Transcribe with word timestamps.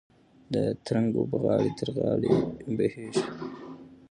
د 0.53 0.55
ترنګ 0.85 1.09
اوبه 1.17 1.37
غاړه 1.43 1.71
تر 1.79 1.89
غاړې 1.97 2.33
بهېږي. 2.77 3.23